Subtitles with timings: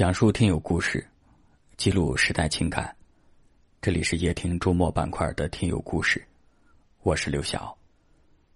[0.00, 1.06] 讲述听友故事，
[1.76, 2.96] 记录时代情感。
[3.82, 6.26] 这里是夜听周末板块的听友故事，
[7.02, 7.76] 我是刘晓。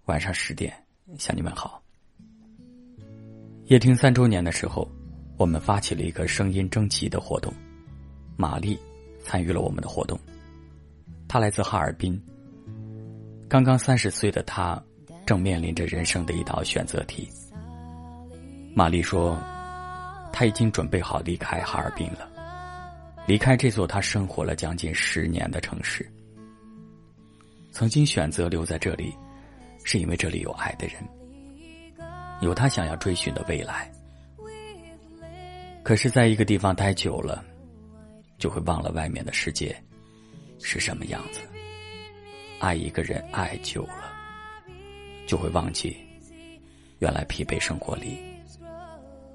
[0.05, 0.73] 晚上十点
[1.19, 1.79] 向你们好。
[3.65, 4.89] 夜听三周年的时候，
[5.37, 7.53] 我们发起了一个声音征集的活动，
[8.35, 8.75] 玛丽
[9.23, 10.19] 参与了我们的活动。
[11.27, 12.19] 她来自哈尔滨，
[13.47, 14.83] 刚刚三十岁的她，
[15.27, 17.29] 正面临着人生的一道选择题。
[18.73, 19.39] 玛丽说。
[20.37, 22.29] 他已经准备好离开哈尔滨了，
[23.25, 26.05] 离开这座他生活了将近十年的城市。
[27.71, 29.15] 曾经选择留在这里，
[29.85, 30.95] 是因为这里有爱的人，
[32.41, 33.89] 有他想要追寻的未来。
[35.83, 37.41] 可是，在一个地方待久了，
[38.37, 39.73] 就会忘了外面的世界
[40.59, 41.39] 是什么样子。
[42.59, 44.11] 爱一个人爱久了，
[45.25, 45.95] 就会忘记
[46.99, 48.34] 原来疲惫生活里。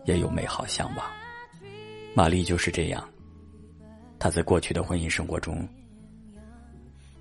[0.05, 1.07] 也有美好向往。
[2.15, 3.09] 玛丽就是这样，
[4.19, 5.67] 她在过去的婚姻生活中，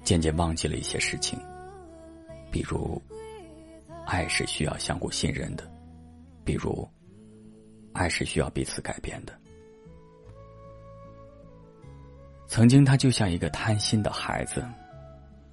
[0.04, 1.40] 渐渐忘记了一些事情，
[2.52, 3.02] 比如，
[4.06, 5.64] 爱是需要相互信任的；
[6.44, 6.88] 比如，
[7.94, 9.40] 爱是需要彼此改变的。
[12.48, 14.66] 曾经，他就像一个贪心的孩子，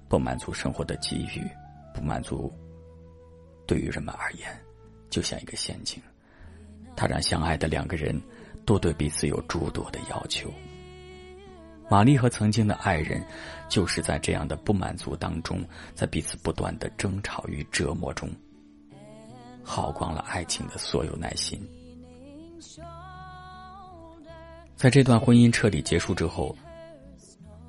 [0.09, 1.47] 不满足生活的给予，
[1.93, 2.51] 不满足，
[3.67, 4.49] 对于人们而言，
[5.11, 6.01] 就像一个陷阱。
[6.97, 8.19] 他让相爱的两个人
[8.65, 10.51] 都对彼此有诸多的要求。
[11.89, 13.23] 玛丽和曾经的爱人，
[13.69, 15.63] 就是在这样的不满足当中，
[15.95, 18.29] 在彼此不断的争吵与折磨中，
[19.63, 21.65] 耗光了爱情的所有耐心。
[24.75, 26.53] 在这段婚姻彻底结束之后，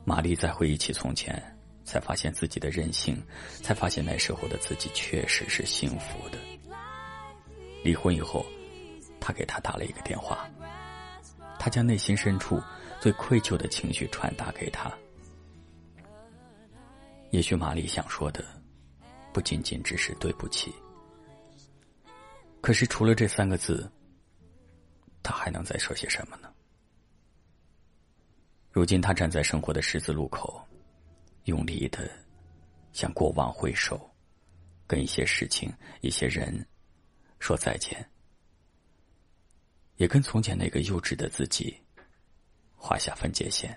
[0.04, 1.40] 玛丽再回忆起从前，
[1.84, 3.22] 才发现自己的任性，
[3.62, 6.38] 才发现那时候的自己确实是幸福的。
[7.84, 8.44] 离婚以后。
[9.28, 10.48] 他给他打了一个电话，
[11.58, 12.62] 他将内心深处
[12.98, 14.90] 最愧疚的情绪传达给他。
[17.28, 18.42] 也许玛丽想说的，
[19.30, 20.74] 不仅仅只是对不起。
[22.62, 23.86] 可是除了这三个字，
[25.22, 26.50] 他还能再说些什么呢？
[28.70, 30.66] 如今他站在生活的十字路口，
[31.44, 32.10] 用力的
[32.94, 34.10] 向过往挥手，
[34.86, 36.66] 跟一些事情、一些人
[37.40, 38.02] 说再见。
[39.98, 41.74] 也跟从前那个幼稚的自己
[42.76, 43.76] 画下分界线。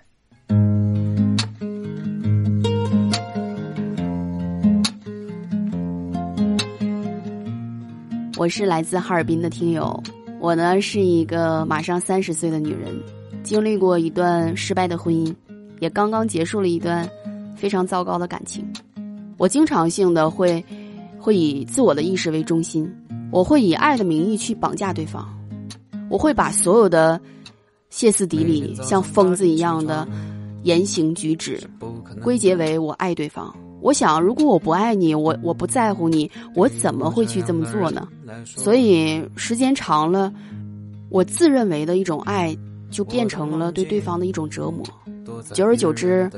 [8.38, 10.00] 我是来自哈尔滨的听友，
[10.40, 12.96] 我呢是一个马上三十岁的女人，
[13.42, 15.34] 经历过一段失败的婚姻，
[15.80, 17.08] 也刚刚结束了一段
[17.56, 18.64] 非常糟糕的感情。
[19.38, 20.64] 我经常性的会
[21.18, 22.88] 会以自我的意识为中心，
[23.32, 25.41] 我会以爱的名义去绑架对方。
[26.12, 27.18] 我会把所有的
[27.88, 30.06] 歇斯底里、像疯子一样的
[30.62, 31.58] 言行举止
[32.22, 33.50] 归结为我爱对方。
[33.80, 38.06] 我想，如果我不爱你，我我不在乎你，我怎么会去这么做呢？
[38.44, 40.30] 所以时间长了，
[41.08, 42.54] 我自认为的一种爱
[42.90, 44.84] 就变成了对对方的一种折磨。
[45.54, 46.30] 久而久之，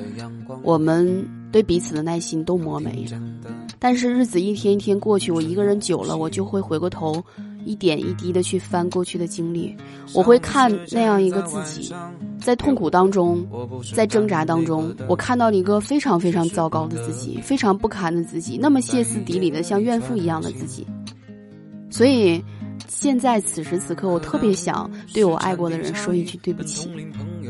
[0.63, 3.21] 我们对彼此的耐心都磨没了。
[3.81, 7.23] 但是日子一天一天过去，我一个人久了，我就会回过头。
[7.65, 9.77] 一点一滴的去翻过去的经历，
[10.13, 11.93] 我会看那样一个自己，
[12.39, 13.47] 在痛苦当中，
[13.95, 20.87] 在挣扎当中，我看到了一个非常非常糟糕的自己，非常不堪的自己，那么歇斯底里的像怨妇一样的自己。
[21.91, 22.43] 所以，
[22.89, 26.89] 现在此时此刻，我特别想对我爱过的人说一句对不起，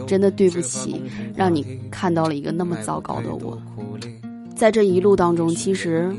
[0.07, 1.01] 真的对不起，
[1.35, 3.59] 让你看到了一个那么糟糕的我。
[4.55, 6.15] 在这一路当中，其实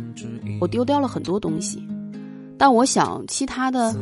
[0.59, 1.81] 我丢掉了很多东西。
[2.57, 3.93] 但我想，其他的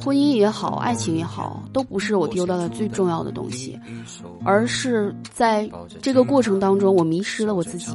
[0.00, 3.78] 婚姻也好，爱情也好，都不是我丢掉的最重要的东西，
[4.44, 5.68] 而是在
[6.00, 7.90] 这个过程当中，我迷失了我自己。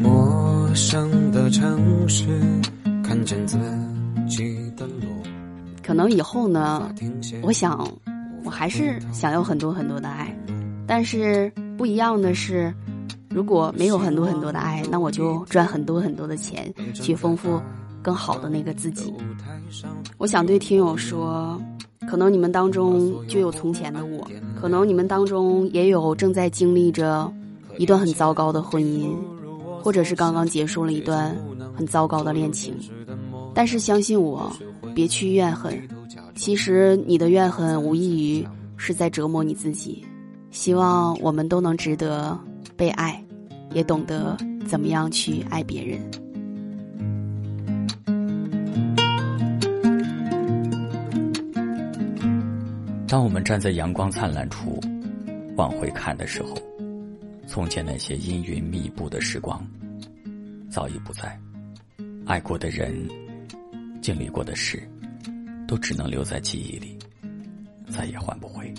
[0.00, 2.24] 陌生的城市，
[3.02, 3.58] 看见自
[4.28, 5.08] 己的路。
[5.82, 6.94] 可能以后呢，
[7.42, 7.84] 我想，
[8.44, 10.32] 我还是想要很多很多的爱，
[10.86, 12.72] 但是不一样的是。
[13.30, 17.60] 如果没有很多很多的爱，那我就赚很多很多的钱，去丰富
[18.02, 19.12] 更好的那个自己。
[20.16, 21.60] 我想对听友说，
[22.08, 24.26] 可能你们当中就有从前的我，
[24.58, 27.30] 可能你们当中也有正在经历着
[27.76, 29.10] 一段很糟糕的婚姻，
[29.82, 31.36] 或者是刚刚结束了一段
[31.76, 32.74] 很糟糕的恋情。
[33.54, 34.50] 但是相信我，
[34.94, 35.76] 别去怨恨，
[36.34, 40.02] 其实你的怨恨无异于是在折磨你自己。
[40.50, 42.38] 希望我们都能值得。
[42.78, 43.20] 被爱，
[43.74, 44.36] 也懂得
[44.68, 46.00] 怎么样去爱别人。
[53.08, 54.78] 当我们站在阳光灿烂处
[55.56, 56.54] 往回看的时候，
[57.48, 59.60] 从前那些阴云密布的时光
[60.70, 61.36] 早已不在，
[62.26, 62.94] 爱过的人，
[64.00, 64.80] 经历过的事，
[65.66, 66.96] 都只能留在记忆里，
[67.90, 68.72] 再也换不回。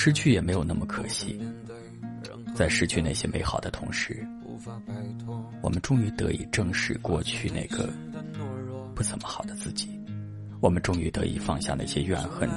[0.00, 1.40] 失去也没有那么可惜，
[2.54, 4.24] 在失去那些美好的同时，
[5.60, 7.90] 我们终于得以正视过去那个
[8.94, 9.90] 不怎么好的自己。
[10.60, 12.48] 我们终于得以放下那些怨恨，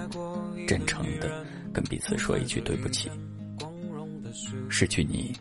[0.67, 1.43] 真诚的
[1.73, 3.09] 跟彼此说一句对不起。
[4.69, 5.35] 失去你，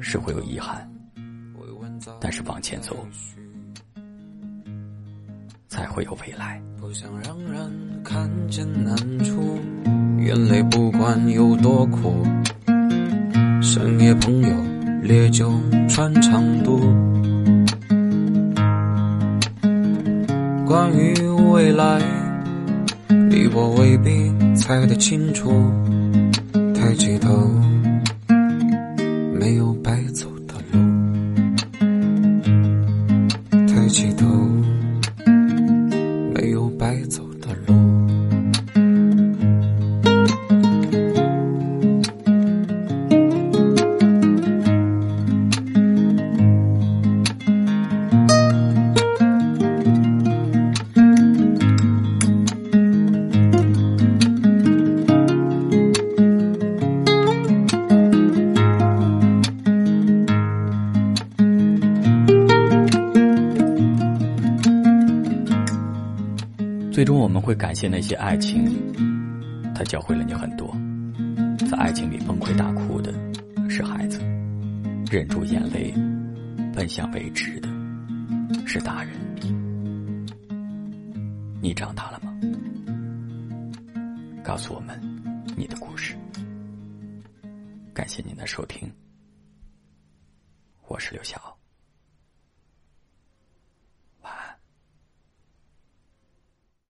[0.00, 0.88] 是会有遗憾。
[2.20, 3.04] 但是往前走，
[5.66, 6.62] 才会有未来。
[6.78, 9.58] 不想让人看见难处，
[10.24, 12.24] 眼泪不管有多苦。
[13.60, 14.48] 深夜朋友，
[15.02, 15.52] 烈酒
[15.88, 16.80] 穿肠毒。
[20.64, 21.12] 关于
[21.52, 22.00] 未来，
[23.08, 25.50] 你我未必猜得清楚。
[26.74, 27.50] 抬起头，
[29.38, 30.26] 没有白走。
[67.32, 68.62] 我们会感谢那些爱情，
[69.74, 70.70] 它教会了你很多。
[71.66, 73.10] 在爱情里崩溃大哭的
[73.70, 74.18] 是孩子，
[75.10, 75.94] 忍住眼泪
[76.74, 77.70] 奔向未知的
[78.66, 79.14] 是大人。
[81.62, 82.38] 你长大了吗？
[84.44, 85.00] 告诉我们
[85.56, 86.14] 你的故事。
[87.94, 88.92] 感谢您的收听，
[90.86, 91.56] 我是刘晓。